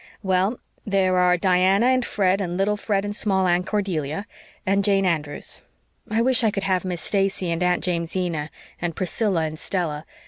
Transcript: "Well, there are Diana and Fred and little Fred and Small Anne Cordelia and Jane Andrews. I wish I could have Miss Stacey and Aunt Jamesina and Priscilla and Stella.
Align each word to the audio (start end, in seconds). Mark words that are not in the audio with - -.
"Well, 0.23 0.59
there 0.83 1.19
are 1.19 1.37
Diana 1.37 1.85
and 1.85 2.03
Fred 2.03 2.41
and 2.41 2.57
little 2.57 2.75
Fred 2.75 3.05
and 3.05 3.15
Small 3.15 3.47
Anne 3.47 3.63
Cordelia 3.63 4.25
and 4.65 4.83
Jane 4.83 5.05
Andrews. 5.05 5.61
I 6.09 6.23
wish 6.23 6.43
I 6.43 6.49
could 6.49 6.63
have 6.63 6.83
Miss 6.83 7.01
Stacey 7.01 7.51
and 7.51 7.61
Aunt 7.61 7.83
Jamesina 7.85 8.49
and 8.81 8.95
Priscilla 8.95 9.43
and 9.43 9.59
Stella. 9.59 10.05